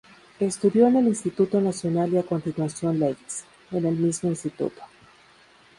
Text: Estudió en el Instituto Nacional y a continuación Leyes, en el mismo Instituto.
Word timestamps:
Estudió 0.39 0.87
en 0.87 0.95
el 0.95 1.07
Instituto 1.09 1.61
Nacional 1.61 2.11
y 2.11 2.17
a 2.17 2.23
continuación 2.23 2.97
Leyes, 2.99 3.45
en 3.71 3.85
el 3.85 3.95
mismo 3.97 4.31
Instituto. 4.31 4.81